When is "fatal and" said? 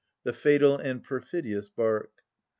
0.33-1.03